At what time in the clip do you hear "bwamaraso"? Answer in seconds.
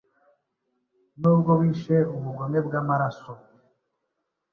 2.67-3.31